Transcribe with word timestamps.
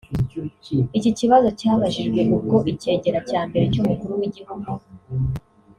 Iki 0.97 1.11
kibazo 1.19 1.47
cyabajijwe 1.59 2.19
ubwo 2.35 2.57
icyegera 2.71 3.19
cya 3.29 3.41
mbere 3.49 3.65
cy’umukuru 3.73 4.13
w’igihugu 4.19 4.67